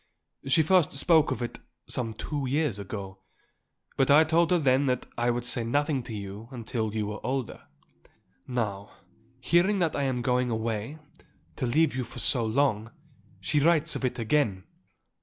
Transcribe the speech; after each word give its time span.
She 0.47 0.63
first 0.63 0.93
spoke 0.93 1.29
of 1.29 1.43
it 1.43 1.59
some 1.85 2.15
two 2.15 2.47
years 2.47 2.79
ago; 2.79 3.19
but 3.97 4.09
I 4.09 4.23
told 4.23 4.49
her 4.49 4.57
then 4.57 4.87
that 4.87 5.05
I 5.15 5.29
would 5.29 5.45
say 5.45 5.63
nothing 5.63 6.01
to 6.01 6.15
you 6.15 6.49
till 6.65 6.95
you 6.95 7.05
were 7.05 7.23
older. 7.23 7.67
Now, 8.47 8.89
hearing 9.41 9.77
that 9.77 9.95
I 9.95 10.01
am 10.05 10.23
going 10.23 10.49
away, 10.49 10.97
to 11.57 11.67
leave 11.67 11.95
you 11.95 12.03
for 12.03 12.17
so 12.17 12.43
long, 12.43 12.89
she 13.41 13.59
writes 13.59 13.95
of 13.95 14.03
it 14.03 14.17
again. 14.17 14.63